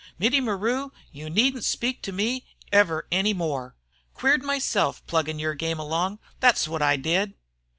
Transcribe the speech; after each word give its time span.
'Mittie 0.17 0.41
Maru, 0.41 0.89
you 1.11 1.29
needn't 1.29 1.63
speak 1.63 2.01
to 2.01 2.11
me 2.11 2.43
ever 2.71 3.05
any 3.11 3.33
more.' 3.35 3.75
Queered 4.15 4.41
myself 4.41 5.05
pluggin' 5.05 5.37
yer 5.37 5.53
game 5.53 5.77
along, 5.77 6.17
thet's 6.39 6.67
wot 6.67 6.81
I 6.81 6.97
did." 6.97 7.35